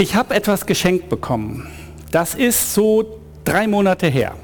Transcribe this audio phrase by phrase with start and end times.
[0.00, 1.66] Ich habe etwas geschenkt bekommen.
[2.12, 4.36] Das ist so drei Monate her.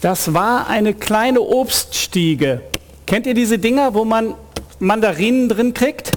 [0.00, 2.60] Das war eine kleine Obststiege.
[3.04, 4.36] Kennt ihr diese Dinger, wo man
[4.78, 6.12] Mandarinen drin kriegt?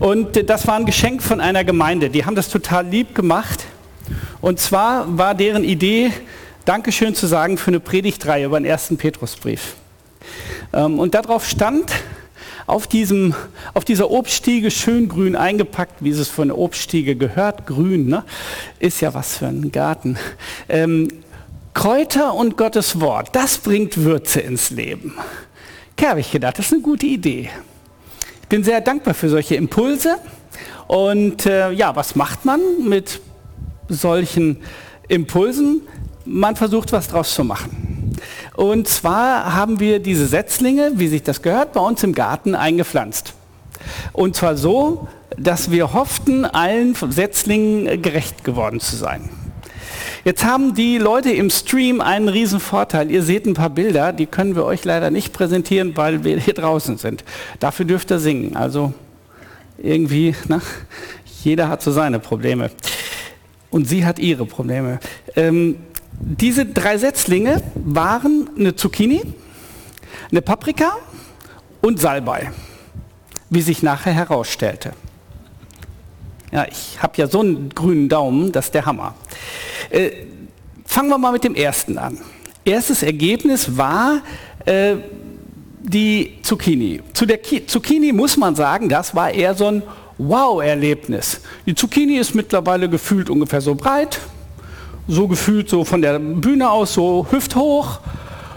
[0.00, 2.10] Und das war ein Geschenk von einer Gemeinde.
[2.10, 3.64] Die haben das total lieb gemacht.
[4.42, 6.12] Und zwar war deren Idee,
[6.64, 9.74] Dankeschön zu sagen für eine Predigtreihe über den ersten Petrusbrief.
[10.72, 11.90] Ähm, und darauf stand,
[12.66, 13.34] auf, diesem,
[13.74, 18.24] auf dieser Obststiege schön grün eingepackt, wie es von der Obststiege gehört, grün, ne?
[18.78, 20.16] ist ja was für ein Garten.
[20.68, 21.08] Ähm,
[21.74, 25.14] Kräuter und Gottes Wort, das bringt Würze ins Leben.
[25.92, 27.50] Okay, habe ich gedacht, das ist eine gute Idee.
[28.42, 30.16] Ich bin sehr dankbar für solche Impulse.
[30.86, 33.20] Und äh, ja, was macht man mit
[33.88, 34.58] solchen
[35.08, 35.82] Impulsen?
[36.24, 38.16] Man versucht, was draus zu machen.
[38.54, 43.34] Und zwar haben wir diese Setzlinge, wie sich das gehört, bei uns im Garten eingepflanzt.
[44.12, 49.30] Und zwar so, dass wir hofften, allen Setzlingen gerecht geworden zu sein.
[50.24, 53.10] Jetzt haben die Leute im Stream einen riesen Vorteil.
[53.10, 56.54] Ihr seht ein paar Bilder, die können wir euch leider nicht präsentieren, weil wir hier
[56.54, 57.24] draußen sind.
[57.58, 58.54] Dafür dürft ihr singen.
[58.54, 58.92] Also
[59.78, 60.60] irgendwie, na,
[61.42, 62.70] jeder hat so seine Probleme.
[63.70, 65.00] Und sie hat ihre Probleme.
[65.34, 65.76] Ähm,
[66.20, 69.22] diese drei Setzlinge waren eine Zucchini,
[70.30, 70.92] eine Paprika
[71.80, 72.52] und Salbei,
[73.50, 74.92] wie sich nachher herausstellte.
[76.52, 79.14] Ja, ich habe ja so einen grünen Daumen, das ist der Hammer.
[79.90, 80.10] Äh,
[80.84, 82.18] fangen wir mal mit dem ersten an.
[82.64, 84.20] Erstes Ergebnis war
[84.66, 84.96] äh,
[85.82, 87.00] die Zucchini.
[87.14, 89.82] Zu der Ki Zucchini muss man sagen, das war eher so ein
[90.18, 91.40] Wow-Erlebnis.
[91.66, 94.20] Die Zucchini ist mittlerweile gefühlt ungefähr so breit,
[95.08, 98.00] so gefühlt so von der Bühne aus so hüfthoch.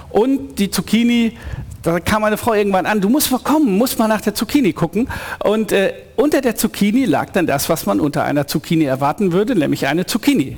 [0.10, 1.38] Und die Zucchini
[1.86, 4.74] da kam meine Frau irgendwann an, du musst mal kommen, musst mal nach der Zucchini
[4.74, 5.08] gucken.
[5.44, 9.56] Und äh, unter der Zucchini lag dann das, was man unter einer Zucchini erwarten würde,
[9.56, 10.58] nämlich eine Zucchini.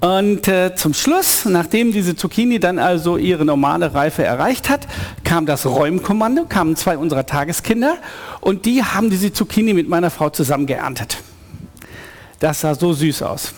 [0.00, 4.88] Und äh, zum Schluss, nachdem diese Zucchini dann also ihre normale Reife erreicht hat,
[5.22, 7.96] kam das Räumkommando, kamen zwei unserer Tageskinder
[8.40, 11.18] und die haben diese Zucchini mit meiner Frau zusammen geerntet.
[12.40, 13.54] Das sah so süß aus.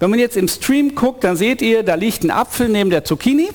[0.00, 3.04] Wenn man jetzt im Stream guckt, dann seht ihr, da liegt ein Apfel neben der
[3.04, 3.48] Zucchini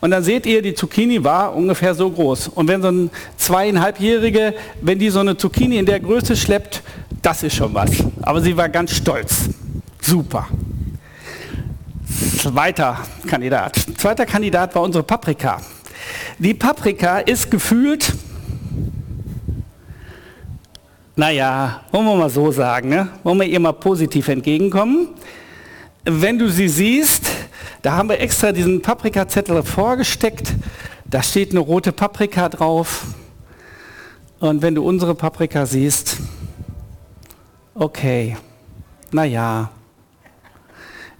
[0.00, 2.48] und dann seht ihr, die Zucchini war ungefähr so groß.
[2.48, 6.82] Und wenn so ein zweieinhalbjährige, wenn die so eine Zucchini in der Größe schleppt,
[7.22, 7.90] das ist schon was.
[8.20, 9.48] Aber sie war ganz stolz.
[10.00, 10.48] Super.
[12.36, 12.98] Zweiter
[13.28, 13.76] Kandidat.
[13.96, 15.60] Zweiter Kandidat war unsere Paprika.
[16.38, 18.12] Die Paprika ist gefühlt,
[21.14, 23.08] naja, wollen wir mal so sagen, ne?
[23.22, 25.10] wollen wir ihr mal positiv entgegenkommen.
[26.04, 27.26] Wenn du sie siehst,
[27.82, 30.52] da haben wir extra diesen Paprikazettel vorgesteckt.
[31.04, 33.06] Da steht eine rote Paprika drauf.
[34.40, 36.16] Und wenn du unsere Paprika siehst,
[37.74, 38.36] okay,
[39.12, 39.70] naja,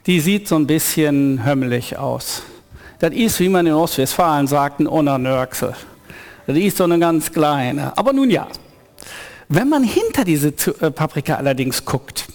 [0.06, 2.42] die sieht so ein bisschen hömmelig aus.
[2.98, 5.74] Das ist, wie man in Ostwestfalen sagt, ein Onnernörksel.
[6.48, 7.96] Das ist so eine ganz kleine.
[7.96, 8.48] Aber nun ja,
[9.48, 10.48] wenn man hinter diese
[10.80, 12.26] äh, Paprika allerdings guckt,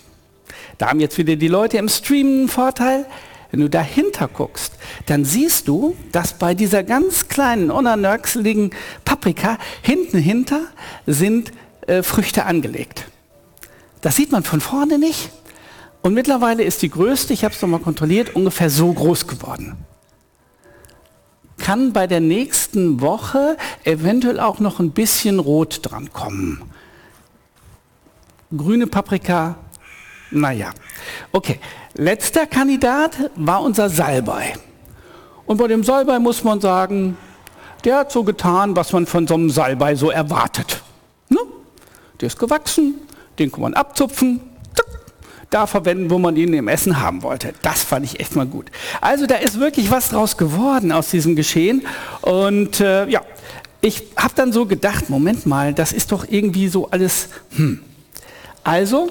[0.78, 3.06] da haben jetzt wieder die Leute im Stream einen Vorteil,
[3.52, 4.74] wenn du dahinter guckst,
[5.06, 8.72] dann siehst du, dass bei dieser ganz kleinen, unnörkseligen
[9.06, 10.62] Paprika hinten hinter
[11.06, 11.52] sind
[11.88, 13.06] äh, Früchte angelegt.
[14.02, 15.32] Das sieht man von vorne nicht.
[16.02, 19.78] Und mittlerweile ist die größte, ich habe es nochmal kontrolliert, ungefähr so groß geworden.
[21.58, 26.62] Kann bei der nächsten Woche eventuell auch noch ein bisschen Rot dran kommen.
[28.56, 29.58] Grüne Paprika,
[30.32, 30.72] naja.
[31.32, 31.60] Okay,
[31.94, 34.54] Letzter Kandidat war unser Salbei.
[35.46, 37.18] Und bei dem Salbei muss man sagen,
[37.84, 40.84] der hat so getan, was man von so einem Salbei so erwartet.
[41.30, 41.40] Ne?
[42.20, 42.96] Der ist gewachsen,
[43.40, 44.42] den kann man abzupfen,
[45.50, 47.54] da verwenden, wo man ihn im Essen haben wollte.
[47.62, 48.70] Das fand ich echt mal gut.
[49.00, 51.88] Also da ist wirklich was draus geworden aus diesem Geschehen.
[52.22, 53.22] Und äh, ja,
[53.82, 57.82] ich habe dann so gedacht, Moment mal, das ist doch irgendwie so alles, hm.
[58.64, 59.10] Also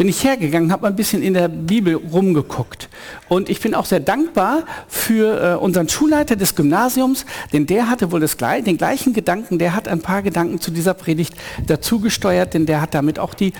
[0.00, 2.88] bin ich hergegangen, habe ein bisschen in der Bibel rumgeguckt.
[3.28, 8.10] Und ich bin auch sehr dankbar für äh, unseren Schulleiter des Gymnasiums, denn der hatte
[8.10, 11.34] wohl das, den gleichen Gedanken, der hat ein paar Gedanken zu dieser Predigt
[11.66, 13.52] dazu gesteuert, denn der hat damit auch die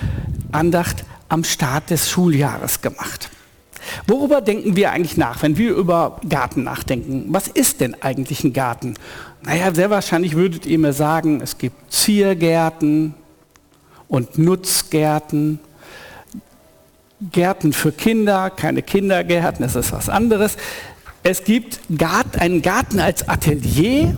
[0.51, 3.29] Andacht am Start des Schuljahres gemacht.
[4.07, 7.27] Worüber denken wir eigentlich nach, wenn wir über Garten nachdenken?
[7.29, 8.95] Was ist denn eigentlich ein Garten?
[9.43, 13.13] Naja, sehr wahrscheinlich würdet ihr mir sagen, es gibt Ziergärten
[14.09, 15.61] und Nutzgärten
[17.33, 20.57] Gärten für Kinder, keine Kindergärten, das ist was anderes.
[21.23, 21.81] Es gibt
[22.39, 24.17] einen Garten als Atelier.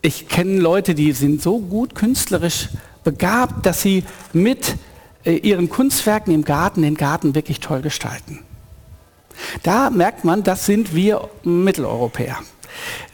[0.00, 2.70] Ich kenne Leute, die sind so gut künstlerisch
[3.04, 4.76] begabt, dass sie mit
[5.24, 8.40] äh, ihren Kunstwerken im Garten den Garten wirklich toll gestalten.
[9.62, 12.38] Da merkt man, das sind wir Mitteleuropäer.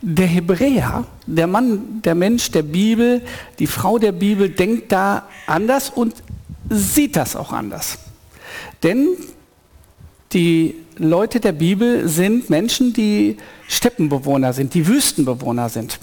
[0.00, 3.22] Der Hebräer, der Mann, der Mensch der Bibel,
[3.58, 6.14] die Frau der Bibel denkt da anders und
[6.70, 7.98] sieht das auch anders.
[8.82, 9.08] Denn
[10.32, 15.98] die Leute der Bibel sind Menschen, die Steppenbewohner sind, die Wüstenbewohner sind.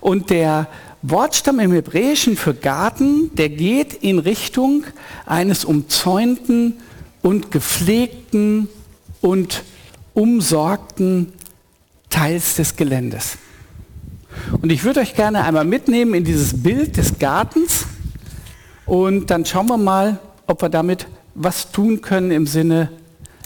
[0.00, 0.68] Und der
[1.02, 4.84] Wortstamm im Hebräischen für Garten, der geht in Richtung
[5.26, 6.74] eines umzäunten
[7.22, 8.68] und gepflegten
[9.20, 9.62] und
[10.14, 11.32] umsorgten
[12.10, 13.38] Teils des Geländes.
[14.60, 17.86] Und ich würde euch gerne einmal mitnehmen in dieses Bild des Gartens
[18.86, 22.90] und dann schauen wir mal, ob wir damit was tun können im Sinne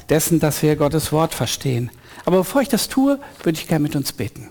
[0.08, 1.90] dessen, dass wir Gottes Wort verstehen.
[2.24, 4.48] Aber bevor ich das tue, würde ich gerne mit uns beten.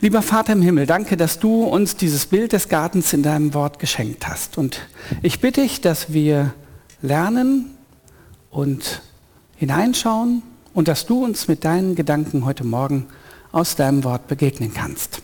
[0.00, 3.78] Lieber Vater im Himmel, danke, dass du uns dieses Bild des Gartens in deinem Wort
[3.78, 4.56] geschenkt hast.
[4.56, 4.80] Und
[5.22, 6.54] ich bitte dich, dass wir
[7.02, 7.76] lernen
[8.50, 9.02] und
[9.56, 10.42] hineinschauen
[10.72, 13.08] und dass du uns mit deinen Gedanken heute Morgen
[13.52, 15.20] aus deinem Wort begegnen kannst.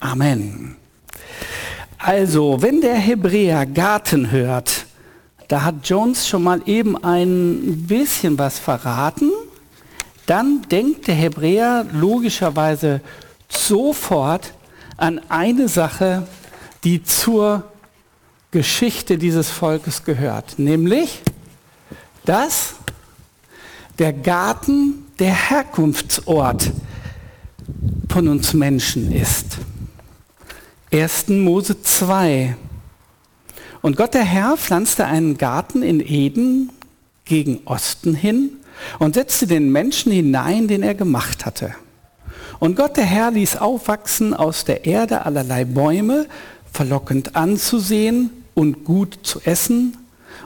[0.00, 0.76] Amen.
[1.98, 4.87] Also, wenn der Hebräer Garten hört,
[5.48, 9.30] da hat Jones schon mal eben ein bisschen was verraten,
[10.26, 13.00] dann denkt der Hebräer logischerweise
[13.48, 14.52] sofort
[14.98, 16.26] an eine Sache,
[16.84, 17.64] die zur
[18.50, 21.22] Geschichte dieses Volkes gehört, nämlich,
[22.24, 22.74] dass
[23.98, 26.72] der Garten der Herkunftsort
[28.08, 29.58] von uns Menschen ist.
[30.92, 31.28] 1.
[31.28, 32.56] Mose 2.
[33.88, 36.68] Und Gott der Herr pflanzte einen Garten in Eden
[37.24, 38.50] gegen Osten hin
[38.98, 41.74] und setzte den Menschen hinein, den er gemacht hatte.
[42.58, 46.26] Und Gott der Herr ließ aufwachsen aus der Erde allerlei Bäume,
[46.70, 49.96] verlockend anzusehen und gut zu essen,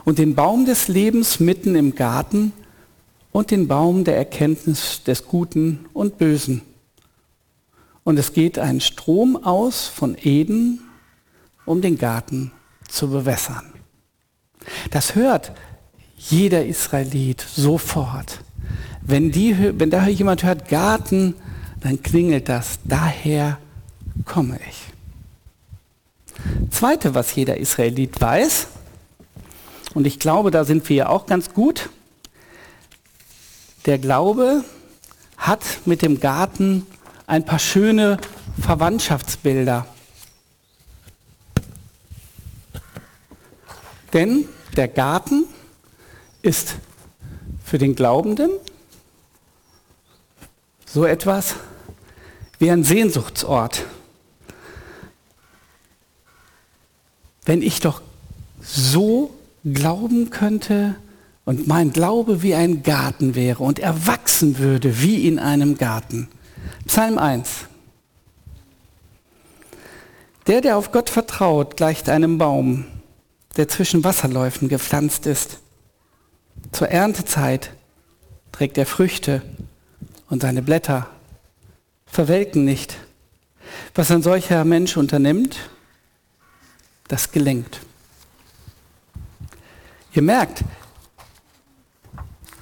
[0.05, 2.53] und den Baum des Lebens mitten im Garten
[3.33, 6.61] und den Baum der Erkenntnis des Guten und Bösen.
[8.05, 10.79] Und es geht ein Strom aus von Eden,
[11.65, 12.53] um den Garten
[12.93, 13.73] zu bewässern.
[14.91, 15.51] Das hört
[16.15, 18.39] jeder Israelit sofort.
[19.01, 21.35] Wenn, die, wenn da jemand hört Garten,
[21.81, 23.57] dann klingelt das, daher
[24.25, 24.83] komme ich.
[26.69, 28.67] Zweite, was jeder Israelit weiß,
[29.93, 31.89] und ich glaube, da sind wir ja auch ganz gut,
[33.85, 34.63] der Glaube
[35.37, 36.87] hat mit dem Garten
[37.27, 38.17] ein paar schöne
[38.61, 39.85] Verwandtschaftsbilder.
[44.13, 45.45] Denn der Garten
[46.41, 46.75] ist
[47.63, 48.51] für den Glaubenden
[50.85, 51.55] so etwas
[52.59, 53.85] wie ein Sehnsuchtsort.
[57.45, 58.01] Wenn ich doch
[58.61, 59.33] so
[59.65, 60.95] glauben könnte
[61.45, 66.29] und mein Glaube wie ein Garten wäre und erwachsen würde wie in einem Garten.
[66.85, 67.65] Psalm 1.
[70.47, 72.85] Der, der auf Gott vertraut, gleicht einem Baum,
[73.57, 75.59] der zwischen Wasserläufen gepflanzt ist.
[76.71, 77.71] Zur Erntezeit
[78.51, 79.41] trägt er Früchte
[80.29, 81.07] und seine Blätter
[82.05, 82.97] verwelken nicht.
[83.95, 85.57] Was ein solcher Mensch unternimmt,
[87.07, 87.79] das gelingt.
[90.13, 90.63] Ihr merkt,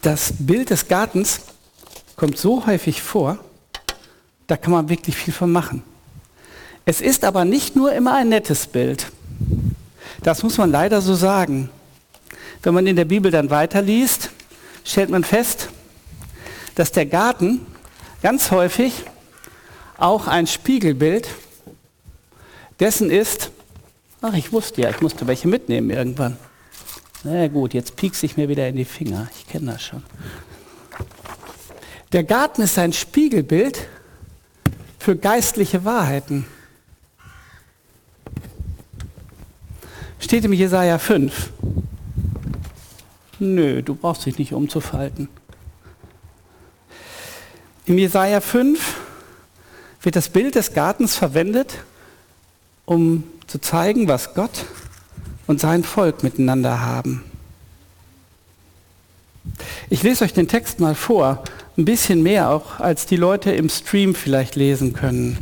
[0.02, 1.42] das Bild des Gartens
[2.16, 3.40] kommt so häufig vor,
[4.48, 5.84] da kann man wirklich viel von machen.
[6.86, 9.12] Es ist aber nicht nur immer ein nettes Bild.
[10.24, 11.70] Das muss man leider so sagen.
[12.62, 14.30] Wenn man in der Bibel dann weiterliest,
[14.84, 15.70] stellt man fest,
[16.76, 17.66] dass der Garten
[18.22, 19.06] ganz häufig
[19.98, 21.28] auch ein Spiegelbild
[22.80, 23.52] dessen ist,
[24.22, 26.38] ach, ich wusste ja, ich musste welche mitnehmen irgendwann.
[27.24, 29.28] Na gut, jetzt piekse ich mir wieder in die Finger.
[29.38, 30.04] Ich kenne das schon.
[32.12, 33.88] Der Garten ist ein Spiegelbild
[35.00, 36.46] für geistliche Wahrheiten.
[40.32, 41.52] Steht im Jesaja 5.
[43.40, 45.28] Nö, du brauchst dich nicht umzufalten.
[47.86, 48.96] Im Jesaja 5
[50.02, 51.80] wird das Bild des Gartens verwendet,
[52.86, 54.64] um zu zeigen, was Gott
[55.48, 57.26] und sein Volk miteinander haben.
[59.90, 61.44] Ich lese euch den Text mal vor,
[61.78, 65.40] ein bisschen mehr auch, als die Leute im Stream vielleicht lesen können.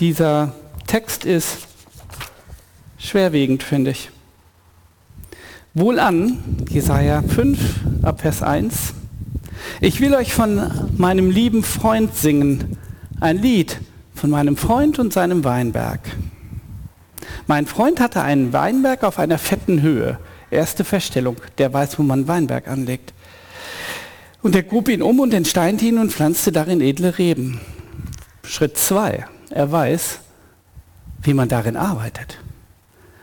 [0.00, 0.52] Dieser
[0.86, 1.69] Text ist
[3.00, 4.10] schwerwiegend, finde ich.
[5.74, 6.38] Wohlan,
[6.68, 7.58] Jesaja 5,
[8.02, 8.94] ab Vers 1.
[9.80, 12.76] Ich will euch von meinem lieben Freund singen,
[13.20, 13.78] ein Lied
[14.14, 16.00] von meinem Freund und seinem Weinberg.
[17.46, 20.18] Mein Freund hatte einen Weinberg auf einer fetten Höhe.
[20.50, 23.14] Erste Feststellung, der weiß, wo man Weinberg anlegt.
[24.42, 27.60] Und er grub ihn um und entsteinte ihn und pflanzte darin edle Reben.
[28.42, 30.20] Schritt zwei, er weiß,
[31.22, 32.38] wie man darin arbeitet.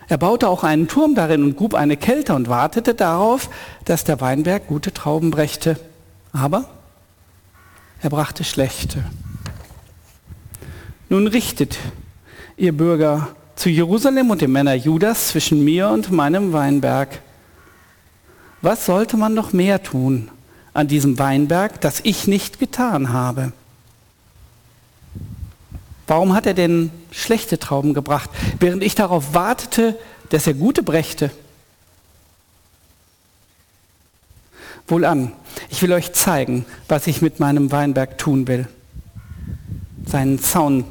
[0.09, 3.49] Er baute auch einen Turm darin und grub eine Kälte und wartete darauf,
[3.85, 5.77] dass der Weinberg gute Trauben brächte.
[6.31, 6.65] Aber
[8.01, 9.03] er brachte schlechte.
[11.09, 11.77] Nun richtet,
[12.55, 17.21] ihr Bürger, zu Jerusalem und den Männer Judas zwischen mir und meinem Weinberg.
[18.61, 20.29] Was sollte man noch mehr tun
[20.73, 23.51] an diesem Weinberg, das ich nicht getan habe?
[26.07, 28.29] Warum hat er denn schlechte Trauben gebracht,
[28.61, 29.99] während ich darauf wartete,
[30.29, 31.31] dass er gute brächte?
[34.87, 35.33] Wohlan,
[35.69, 38.69] ich will euch zeigen, was ich mit meinem Weinberg tun will.
[40.05, 40.85] Seinen Zaun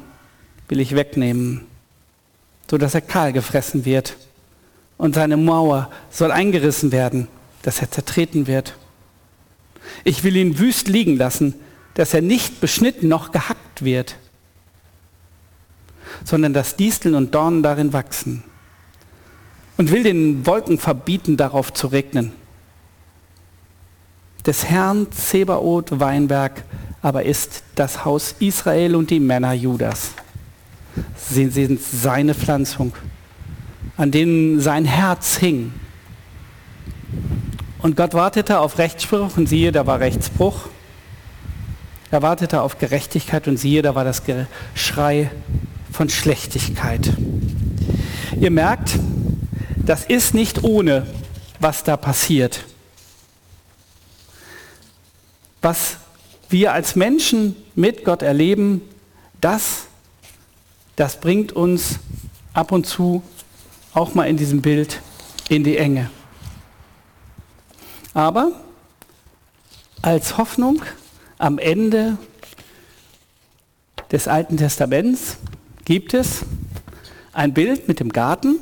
[0.67, 1.65] will ich wegnehmen,
[2.69, 4.17] sodass er kahl gefressen wird.
[4.99, 7.27] Und seine Mauer soll eingerissen werden,
[7.63, 8.75] dass er zertreten wird.
[10.03, 11.55] Ich will ihn wüst liegen lassen,
[11.95, 14.15] dass er nicht beschnitten noch gehackt wird
[16.23, 18.43] sondern dass Disteln und Dornen darin wachsen.
[19.77, 22.31] Und will den Wolken verbieten, darauf zu regnen.
[24.45, 26.63] Des Herrn Zebaoth Weinberg
[27.01, 30.11] aber ist das Haus Israel und die Männer Judas.
[31.15, 32.93] Sie sind seine Pflanzung,
[33.97, 35.71] an denen sein Herz hing.
[37.79, 40.67] Und Gott wartete auf Rechtsspruch und siehe, da war Rechtsbruch.
[42.09, 45.29] Er wartete auf Gerechtigkeit und siehe, da war das Geschrei
[45.97, 47.11] von Schlechtigkeit.
[48.39, 48.99] Ihr merkt,
[49.77, 51.07] das ist nicht ohne,
[51.59, 52.65] was da passiert.
[55.59, 55.97] Was
[56.49, 58.81] wir als Menschen mit Gott erleben,
[59.41, 59.87] das,
[60.95, 61.97] das bringt uns
[62.53, 63.23] ab und zu
[63.95, 65.01] auch mal in diesem Bild
[65.49, 66.11] in die Enge.
[68.13, 68.51] Aber
[70.03, 70.83] als Hoffnung
[71.39, 72.19] am Ende
[74.11, 75.37] des Alten Testaments
[75.87, 76.41] gibt es
[77.31, 78.59] ein Bild mit dem Garten,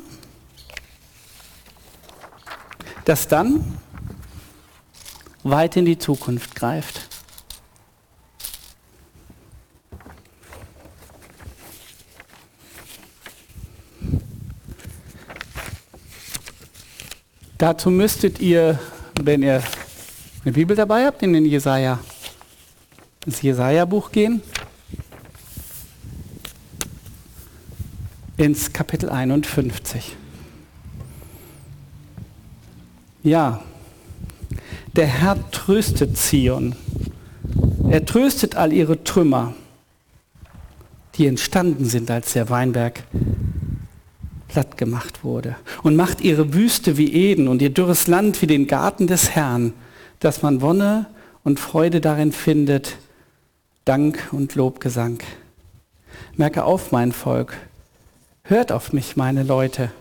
[3.06, 3.80] das dann
[5.42, 7.02] weit in die Zukunft greift.
[17.58, 18.78] Dazu müsstet ihr,
[19.20, 19.64] wenn ihr
[20.44, 21.98] eine Bibel dabei habt, in den Jesaja,
[23.26, 24.44] ins Jesaja-Buch gehen
[28.46, 30.16] ins Kapitel 51.
[33.24, 33.64] Ja,
[34.96, 36.76] der Herr tröstet Zion.
[37.90, 39.56] Er tröstet all ihre Trümmer,
[41.16, 43.02] die entstanden sind, als der Weinberg
[44.48, 45.56] platt gemacht wurde.
[45.82, 49.74] Und macht ihre Wüste wie Eden und ihr dürres Land wie den Garten des Herrn,
[50.20, 51.08] dass man Wonne
[51.44, 52.98] und Freude darin findet,
[53.86, 55.18] Dank und Lobgesang.
[56.38, 57.58] Merke auf, mein Volk,
[58.48, 59.92] Hört auf mich, meine Leute,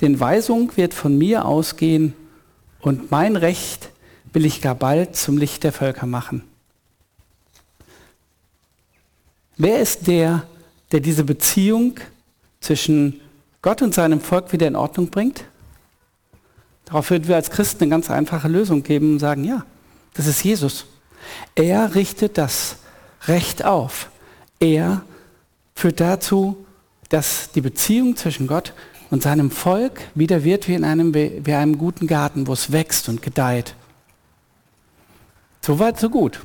[0.00, 2.12] denn Weisung wird von mir ausgehen
[2.80, 3.90] und mein Recht
[4.32, 6.42] will ich gar bald zum Licht der Völker machen.
[9.56, 10.42] Wer ist der,
[10.90, 12.00] der diese Beziehung
[12.60, 13.20] zwischen
[13.62, 15.44] Gott und seinem Volk wieder in Ordnung bringt?
[16.84, 19.64] Darauf würden wir als Christen eine ganz einfache Lösung geben und sagen, ja,
[20.14, 20.84] das ist Jesus.
[21.54, 22.78] Er richtet das
[23.28, 24.10] Recht auf.
[24.58, 25.02] Er
[25.76, 26.66] führt dazu,
[27.10, 28.72] dass die Beziehung zwischen Gott
[29.10, 33.08] und seinem Volk wieder wird wie in einem, wie einem guten Garten, wo es wächst
[33.08, 33.74] und gedeiht.
[35.60, 36.40] Soweit, so gut.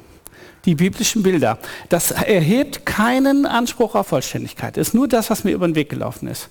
[0.66, 1.60] Die biblischen Bilder.
[1.90, 4.78] Das erhebt keinen Anspruch auf Vollständigkeit.
[4.78, 6.50] Ist nur das, was mir über den Weg gelaufen ist.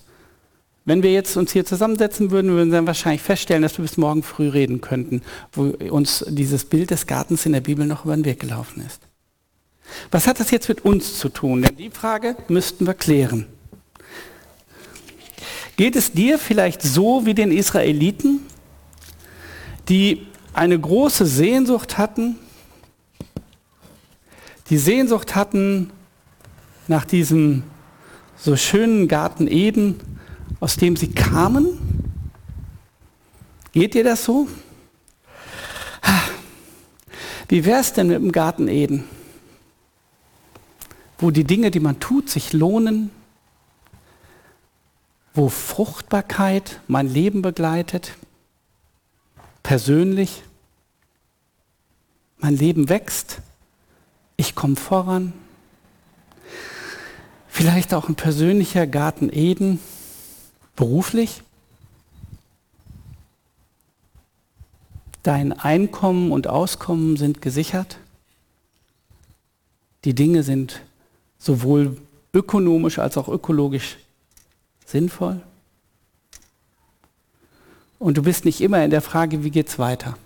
[0.85, 3.97] Wenn wir jetzt uns hier zusammensetzen würden, würden wir dann wahrscheinlich feststellen, dass wir bis
[3.97, 8.15] morgen früh reden könnten, wo uns dieses Bild des Gartens in der Bibel noch über
[8.15, 9.01] den Weg gelaufen ist.
[10.11, 11.63] Was hat das jetzt mit uns zu tun?
[11.63, 13.47] Denn die Frage müssten wir klären.
[15.77, 18.39] Geht es dir vielleicht so wie den Israeliten,
[19.89, 22.37] die eine große Sehnsucht hatten,
[24.69, 25.91] die Sehnsucht hatten
[26.87, 27.63] nach diesem
[28.37, 29.99] so schönen Garten Eden,
[30.59, 31.67] aus dem sie kamen?
[33.73, 34.47] Geht dir das so?
[37.49, 39.03] Wie wäre es denn mit dem Garten Eden,
[41.17, 43.11] wo die Dinge, die man tut, sich lohnen,
[45.35, 48.13] wo Fruchtbarkeit mein Leben begleitet,
[49.63, 50.43] persönlich.
[52.37, 53.41] mein Leben wächst,
[54.37, 55.33] ich komme voran.
[57.47, 59.79] Vielleicht auch ein persönlicher Garten Eden,
[60.75, 61.41] beruflich.
[65.23, 67.97] Dein Einkommen und Auskommen sind gesichert.
[70.03, 70.81] Die Dinge sind
[71.39, 71.97] sowohl
[72.33, 73.97] ökonomisch als auch ökologisch
[74.85, 75.41] sinnvoll.
[77.99, 80.17] Und du bist nicht immer in der Frage, wie geht es weiter.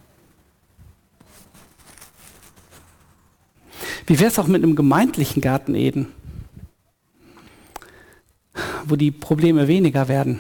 [4.06, 6.12] Wie wäre es auch mit einem gemeindlichen Garten Eden,
[8.86, 10.40] wo die Probleme weniger werden?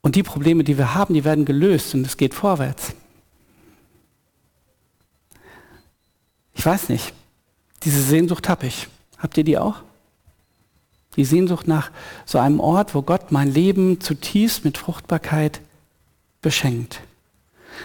[0.00, 2.94] Und die Probleme, die wir haben, die werden gelöst und es geht vorwärts.
[6.54, 7.12] Ich weiß nicht,
[7.84, 8.88] diese Sehnsucht habe ich.
[9.18, 9.82] Habt ihr die auch?
[11.16, 11.90] Die Sehnsucht nach
[12.24, 15.60] so einem Ort, wo Gott mein Leben zutiefst mit Fruchtbarkeit
[16.40, 17.00] beschenkt.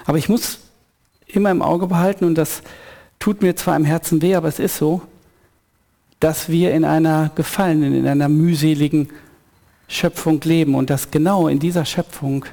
[0.06, 0.60] Aber ich muss
[1.26, 2.62] immer im Auge behalten, und das
[3.20, 5.02] tut mir zwar im Herzen weh, aber es ist so,
[6.20, 9.10] dass wir in einer gefallenen, in einer mühseligen
[9.88, 12.46] Schöpfung leben und dass genau in dieser Schöpfung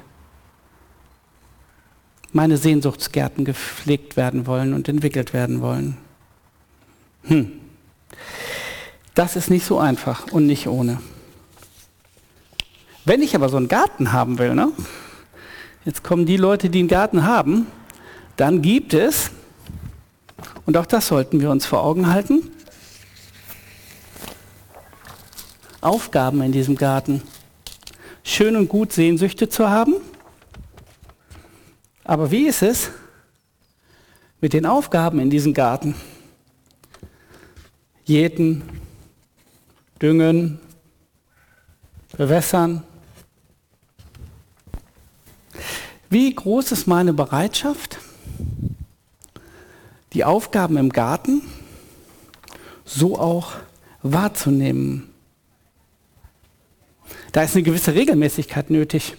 [2.31, 5.97] meine Sehnsuchtsgärten gepflegt werden wollen und entwickelt werden wollen.
[7.23, 7.51] Hm.
[9.15, 11.01] Das ist nicht so einfach und nicht ohne.
[13.05, 14.73] Wenn ich aber so einen Garten haben will, ne?
[15.85, 17.67] jetzt kommen die Leute, die einen Garten haben,
[18.35, 19.31] dann gibt es,
[20.65, 22.51] und auch das sollten wir uns vor Augen halten,
[25.79, 27.21] Aufgaben in diesem Garten.
[28.23, 29.93] Schön und gut Sehnsüchte zu haben,
[32.03, 32.89] aber wie ist es
[34.41, 35.95] mit den Aufgaben in diesem Garten?
[38.03, 38.63] Jäten,
[40.01, 40.59] düngen,
[42.17, 42.83] bewässern.
[46.09, 47.99] Wie groß ist meine Bereitschaft,
[50.13, 51.41] die Aufgaben im Garten
[52.85, 53.53] so auch
[54.01, 55.09] wahrzunehmen?
[57.31, 59.17] Da ist eine gewisse Regelmäßigkeit nötig.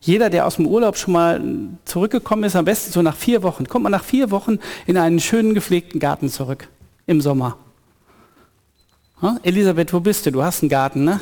[0.00, 1.40] Jeder, der aus dem Urlaub schon mal
[1.84, 5.20] zurückgekommen ist, am besten so nach vier Wochen, kommt man nach vier Wochen in einen
[5.20, 6.68] schönen gepflegten Garten zurück
[7.06, 7.58] im Sommer.
[9.42, 10.32] Elisabeth, wo bist du?
[10.32, 11.20] Du hast einen Garten, ne?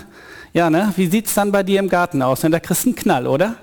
[0.52, 0.92] Ja, ne?
[0.96, 2.40] Wie sieht es dann bei dir im Garten aus?
[2.40, 3.56] Da kriegst du einen Knall, oder?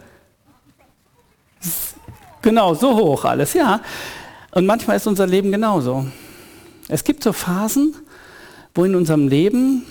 [2.41, 3.81] Genau, so hoch alles, ja.
[4.51, 6.05] Und manchmal ist unser Leben genauso.
[6.87, 7.95] Es gibt so Phasen,
[8.73, 9.85] wo in unserem Leben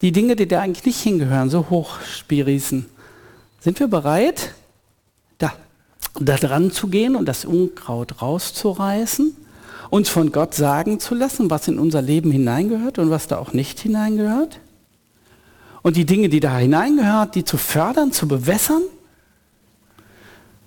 [0.00, 2.86] die Dinge, die da eigentlich nicht hingehören, so hoch spirießen.
[3.60, 4.54] Sind wir bereit,
[5.38, 5.52] da,
[6.20, 9.36] da dran zu gehen und das Unkraut rauszureißen?
[9.92, 13.52] Uns von Gott sagen zu lassen, was in unser Leben hineingehört und was da auch
[13.52, 14.58] nicht hineingehört.
[15.82, 18.80] Und die Dinge, die da hineingehört, die zu fördern, zu bewässern,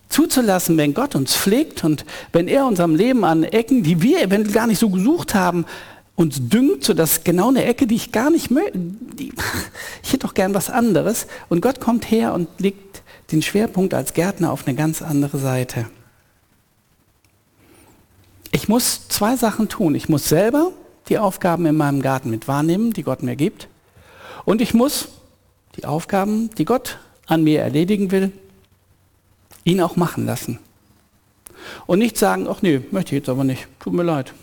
[0.10, 4.54] zuzulassen, wenn Gott uns pflegt und wenn er unserem Leben an Ecken, die wir eventuell
[4.54, 5.66] gar nicht so gesucht haben,
[6.16, 8.78] uns düngt, so dass genau eine Ecke, die ich gar nicht möchte,
[10.04, 11.26] ich hätte doch gern was anderes.
[11.50, 15.88] Und Gott kommt her und legt den Schwerpunkt als Gärtner auf eine ganz andere Seite.
[18.56, 19.96] Ich muss zwei Sachen tun.
[19.96, 20.72] Ich muss selber
[21.10, 23.68] die Aufgaben in meinem Garten mit wahrnehmen, die Gott mir gibt.
[24.46, 25.10] Und ich muss
[25.76, 28.32] die Aufgaben, die Gott an mir erledigen will,
[29.66, 30.60] ihn auch machen lassen.
[31.86, 34.34] Und nicht sagen, ach nee, möchte ich jetzt aber nicht, tut mir leid.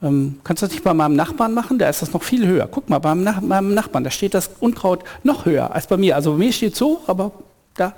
[0.00, 1.80] Ähm, kannst du das nicht bei meinem Nachbarn machen?
[1.80, 2.68] Da ist das noch viel höher.
[2.70, 6.14] Guck mal, Nach meinem Nachbarn, da steht das Unkraut noch höher als bei mir.
[6.14, 7.32] Also bei mir steht so, aber
[7.74, 7.92] da.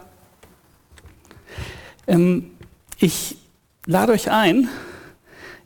[2.07, 2.53] Ähm,
[2.99, 3.37] ich
[3.87, 4.68] lade euch ein,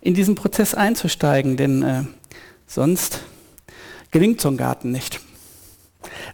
[0.02, 2.02] in diesen Prozess einzusteigen, denn äh,
[2.66, 3.20] sonst
[4.11, 5.20] gelingt so ein Garten nicht.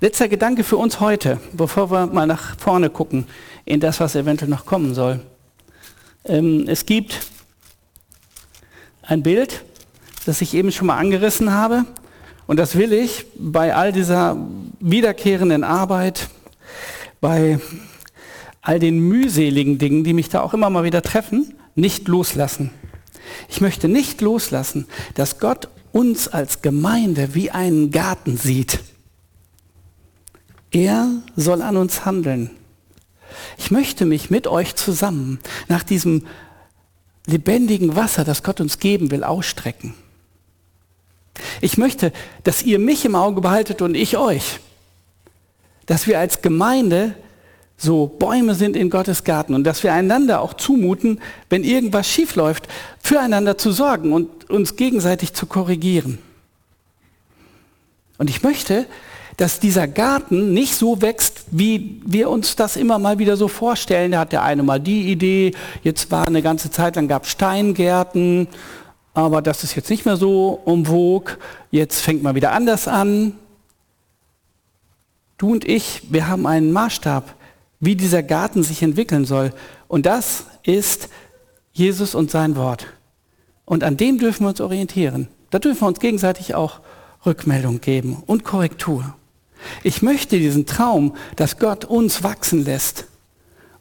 [0.01, 3.27] Letzter Gedanke für uns heute, bevor wir mal nach vorne gucken
[3.65, 5.21] in das, was eventuell noch kommen soll.
[6.25, 7.21] Ähm, es gibt
[9.03, 9.65] ein Bild,
[10.27, 11.85] das ich eben schon mal angerissen habe.
[12.49, 14.37] Und das will ich bei all dieser
[14.81, 16.29] wiederkehrenden Arbeit,
[17.21, 17.59] bei
[18.61, 22.71] all den mühseligen Dingen, die mich da auch immer mal wieder treffen, nicht loslassen.
[23.49, 28.81] Ich möchte nicht loslassen, dass Gott uns als Gemeinde wie einen Garten sieht.
[30.73, 32.51] Er soll an uns handeln.
[33.57, 36.27] Ich möchte mich mit euch zusammen nach diesem
[37.27, 39.95] lebendigen Wasser, das Gott uns geben will, ausstrecken.
[41.61, 42.13] Ich möchte,
[42.45, 44.61] dass ihr mich im Auge behaltet und ich euch.
[45.87, 47.15] Dass wir als Gemeinde
[47.77, 52.69] so Bäume sind in Gottes Garten und dass wir einander auch zumuten, wenn irgendwas schiefläuft,
[53.03, 56.19] füreinander zu sorgen und uns gegenseitig zu korrigieren.
[58.19, 58.87] Und ich möchte,
[59.37, 64.13] dass dieser Garten nicht so wächst, wie wir uns das immer mal wieder so vorstellen.
[64.13, 68.49] Da hat der eine mal die Idee, jetzt war eine ganze Zeit lang gab Steingärten,
[69.13, 71.37] aber das ist jetzt nicht mehr so um vogue,
[71.71, 73.35] jetzt fängt man wieder anders an.
[75.37, 77.35] Du und ich, wir haben einen Maßstab,
[77.81, 79.53] wie dieser Garten sich entwickeln soll.
[79.89, 81.09] Und das ist
[81.73, 82.87] Jesus und sein Wort.
[83.65, 85.29] Und an dem dürfen wir uns orientieren.
[85.51, 86.81] Da dürfen wir uns gegenseitig auch
[87.25, 89.15] Rückmeldung geben und Korrektur.
[89.83, 93.07] Ich möchte diesen Traum, dass Gott uns wachsen lässt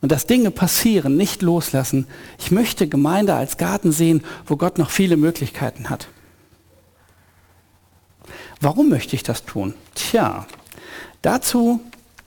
[0.01, 2.07] und dass Dinge passieren, nicht loslassen.
[2.39, 6.07] Ich möchte Gemeinde als Garten sehen, wo Gott noch viele Möglichkeiten hat.
[8.61, 9.73] Warum möchte ich das tun?
[9.93, 10.47] Tja,
[11.21, 11.81] dazu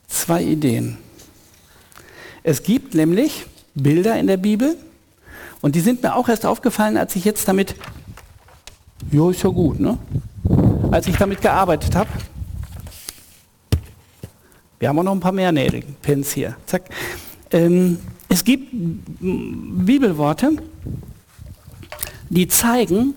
[0.07, 0.99] zwei Ideen.
[2.49, 4.75] Es gibt nämlich Bilder in der Bibel
[5.61, 7.75] und die sind mir auch erst aufgefallen, als ich jetzt damit,
[9.13, 9.99] jo, ist ja gut, ne?
[10.91, 12.09] Als ich damit gearbeitet habe.
[14.79, 16.57] Wir haben auch noch ein paar mehr Nägelpins hier.
[16.65, 16.89] Zack.
[17.51, 17.99] Ähm,
[18.31, 20.53] es gibt Bibelworte,
[22.31, 23.13] die zeigen,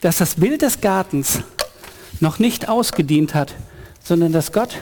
[0.00, 1.40] dass das Bild des Gartens
[2.20, 3.52] noch nicht ausgedient hat,
[4.04, 4.76] sondern dass Gott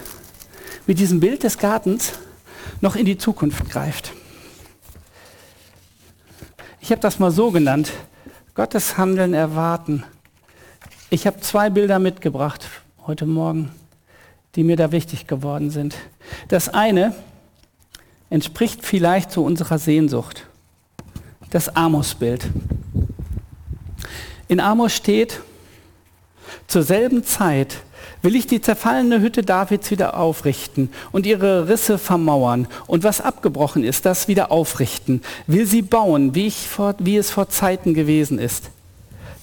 [0.86, 2.12] mit diesem Bild des Gartens
[2.80, 4.12] noch in die Zukunft greift.
[6.80, 7.92] Ich habe das mal so genannt,
[8.54, 10.04] Gottes Handeln erwarten.
[11.10, 12.68] Ich habe zwei Bilder mitgebracht
[13.06, 13.70] heute Morgen
[14.54, 15.96] die mir da wichtig geworden sind.
[16.48, 17.14] Das eine
[18.30, 20.46] entspricht vielleicht zu unserer Sehnsucht.
[21.50, 22.46] Das Amos-Bild.
[24.48, 25.40] In Amos steht,
[26.66, 27.78] zur selben Zeit
[28.24, 33.84] will ich die zerfallene Hütte Davids wieder aufrichten und ihre Risse vermauern und was abgebrochen
[33.84, 38.70] ist, das wieder aufrichten, will sie bauen, wie, vor, wie es vor Zeiten gewesen ist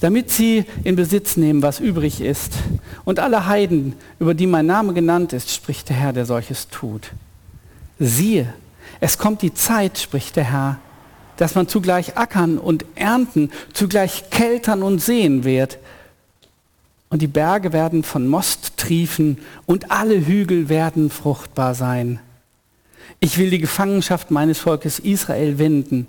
[0.00, 2.54] damit sie in Besitz nehmen, was übrig ist.
[3.04, 7.12] Und alle Heiden, über die mein Name genannt ist, spricht der Herr, der solches tut.
[8.00, 8.52] Siehe,
[8.98, 10.78] es kommt die Zeit, spricht der Herr,
[11.36, 15.78] dass man zugleich ackern und ernten, zugleich keltern und sehen wird.
[17.12, 22.20] Und die Berge werden von Most triefen und alle Hügel werden fruchtbar sein.
[23.20, 26.06] Ich will die Gefangenschaft meines Volkes Israel wenden,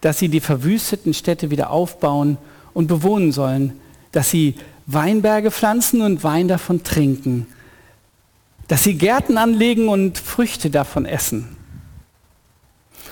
[0.00, 2.38] dass sie die verwüsteten Städte wieder aufbauen
[2.72, 3.78] und bewohnen sollen,
[4.10, 4.54] dass sie
[4.86, 7.46] Weinberge pflanzen und Wein davon trinken,
[8.68, 11.58] dass sie Gärten anlegen und Früchte davon essen.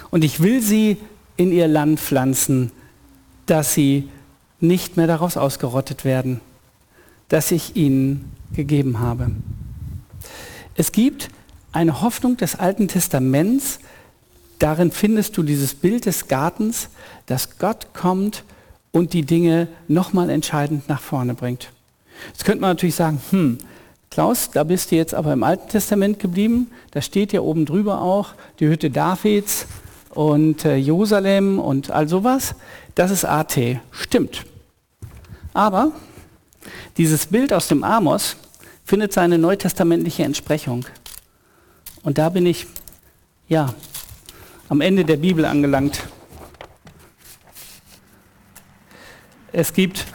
[0.09, 0.97] Und ich will sie
[1.37, 2.73] in ihr Land pflanzen,
[3.45, 4.09] dass sie
[4.59, 6.41] nicht mehr daraus ausgerottet werden,
[7.29, 9.31] das ich ihnen gegeben habe.
[10.75, 11.29] Es gibt
[11.73, 13.79] eine Hoffnung des Alten Testaments,
[14.59, 16.89] darin findest du dieses Bild des Gartens,
[17.27, 18.45] dass Gott kommt
[18.93, 21.71] und die Dinge nochmal entscheidend nach vorne bringt.
[22.29, 23.59] Jetzt könnte man natürlich sagen, hm,
[24.11, 26.71] Klaus, da bist du jetzt aber im Alten Testament geblieben.
[26.93, 29.67] Da steht ja oben drüber auch die Hütte Davids
[30.11, 32.55] und äh, Jerusalem und all sowas.
[32.95, 33.59] Das ist AT.
[33.91, 34.47] Stimmt.
[35.53, 35.93] Aber
[36.97, 38.37] dieses Bild aus dem Amos
[38.85, 40.87] findet seine neutestamentliche Entsprechung.
[42.03, 42.67] Und da bin ich,
[43.49, 43.75] ja,
[44.69, 46.05] am Ende der Bibel angelangt.
[49.53, 50.07] Es gibt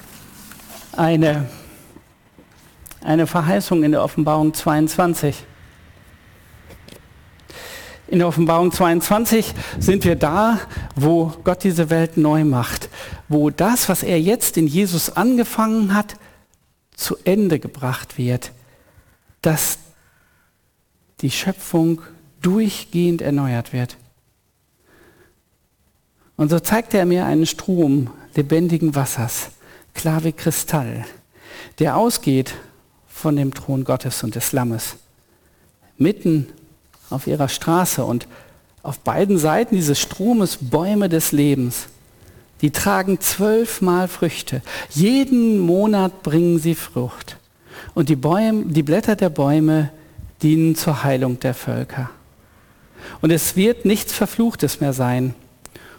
[0.96, 1.50] eine,
[3.04, 5.36] eine Verheißung in der Offenbarung 22.
[8.08, 10.60] In der Offenbarung 22 sind wir da,
[10.96, 12.90] wo Gott diese Welt neu macht,
[13.30, 16.18] wo das, was er jetzt in Jesus angefangen hat,
[17.02, 18.52] zu Ende gebracht wird,
[19.42, 19.80] dass
[21.22, 22.02] die Schöpfung
[22.42, 23.98] durchgehend erneuert wird.
[26.38, 29.50] Und so zeigt er mir einen Strom lebendigen Wassers,
[29.94, 31.06] klar wie Kristall,
[31.80, 32.54] der ausgeht
[33.08, 34.96] von dem Thron Gottes und des Lammes,
[35.98, 36.48] mitten
[37.10, 38.28] auf ihrer Straße und
[38.84, 41.88] auf beiden Seiten dieses Stromes Bäume des Lebens.
[42.62, 44.62] Die tragen zwölfmal Früchte.
[44.90, 47.38] Jeden Monat bringen sie Frucht.
[47.94, 49.92] Und die, Bäume, die Blätter der Bäume
[50.42, 52.10] dienen zur Heilung der Völker.
[53.22, 55.34] Und es wird nichts Verfluchtes mehr sein.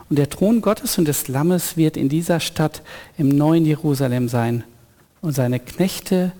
[0.08, 2.82] Und der Thron Gottes und des Lammes wird in dieser Stadt
[3.18, 4.64] im neuen Jerusalem sein.
[5.20, 6.32] Und seine Knechte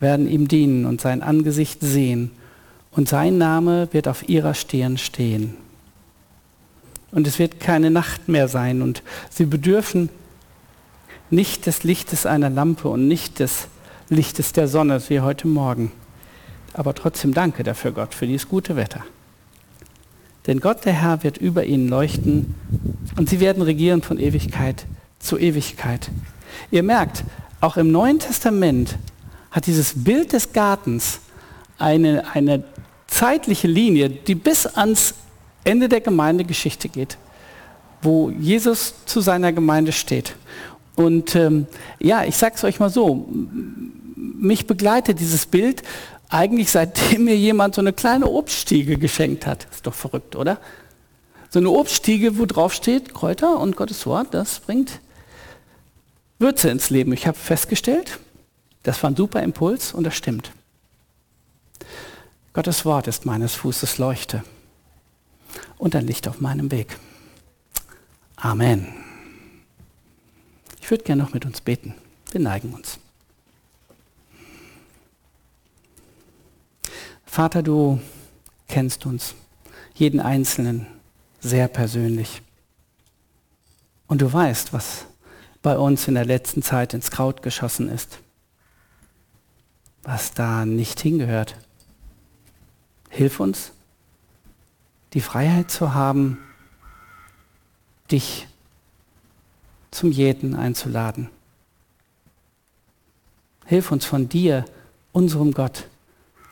[0.00, 2.32] werden ihm dienen und sein Angesicht sehen.
[2.90, 5.56] Und sein Name wird auf ihrer Stirn stehen.
[7.12, 8.82] Und es wird keine Nacht mehr sein.
[8.82, 10.08] Und sie bedürfen
[11.30, 13.68] nicht des Lichtes einer Lampe und nicht des
[14.08, 15.92] Lichtes der Sonne, wie heute Morgen.
[16.72, 19.04] Aber trotzdem danke dafür, Gott, für dieses gute Wetter.
[20.46, 22.54] Denn Gott, der Herr, wird über ihnen leuchten
[23.16, 24.86] und sie werden regieren von Ewigkeit
[25.18, 26.10] zu Ewigkeit.
[26.70, 27.24] Ihr merkt,
[27.60, 28.96] auch im Neuen Testament
[29.50, 31.20] hat dieses Bild des Gartens
[31.78, 32.64] eine, eine
[33.06, 35.14] zeitliche Linie, die bis ans
[35.64, 37.18] Ende der Gemeindegeschichte geht,
[38.02, 40.34] wo Jesus zu seiner Gemeinde steht.
[40.96, 41.66] Und ähm,
[41.98, 43.26] ja, ich sage es euch mal so,
[44.16, 45.82] mich begleitet dieses Bild
[46.28, 49.66] eigentlich seitdem mir jemand so eine kleine Obststiege geschenkt hat.
[49.70, 50.58] Ist doch verrückt, oder?
[51.50, 55.00] So eine Obststiege, wo drauf steht, Kräuter und Gottes Wort, das bringt
[56.38, 57.12] Würze ins Leben.
[57.12, 58.20] Ich habe festgestellt,
[58.84, 60.52] das war ein super Impuls und das stimmt.
[62.52, 64.44] Gottes Wort ist meines Fußes Leuchte
[65.80, 66.98] und ein Licht auf meinem Weg.
[68.36, 68.86] Amen.
[70.80, 71.94] Ich würde gerne noch mit uns beten.
[72.30, 72.98] Wir neigen uns.
[77.24, 78.00] Vater, du
[78.68, 79.34] kennst uns,
[79.94, 80.86] jeden Einzelnen,
[81.40, 82.42] sehr persönlich.
[84.06, 85.06] Und du weißt, was
[85.62, 88.18] bei uns in der letzten Zeit ins Kraut geschossen ist,
[90.02, 91.56] was da nicht hingehört.
[93.08, 93.72] Hilf uns,
[95.12, 96.38] die Freiheit zu haben,
[98.10, 98.46] dich
[99.90, 101.28] zum Jeden einzuladen.
[103.66, 104.64] Hilf uns von dir,
[105.12, 105.88] unserem Gott,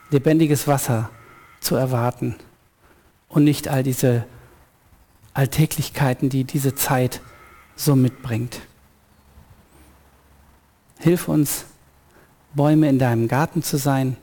[0.09, 1.09] lebendiges Wasser
[1.59, 2.35] zu erwarten
[3.27, 4.25] und nicht all diese
[5.33, 7.21] Alltäglichkeiten, die diese Zeit
[7.75, 8.61] so mitbringt.
[10.99, 11.65] Hilf uns,
[12.53, 14.17] Bäume in deinem Garten zu sein,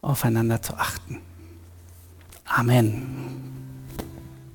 [0.00, 1.20] aufeinander zu achten.
[2.50, 3.04] Amen.